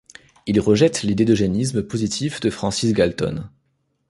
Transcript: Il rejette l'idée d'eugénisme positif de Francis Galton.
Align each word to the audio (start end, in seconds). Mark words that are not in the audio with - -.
Il 0.47 0.59
rejette 0.59 1.03
l'idée 1.03 1.25
d'eugénisme 1.25 1.83
positif 1.83 2.39
de 2.39 2.49
Francis 2.49 2.91
Galton. 2.93 3.47